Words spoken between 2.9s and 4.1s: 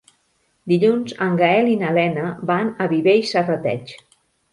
Viver i Serrateix.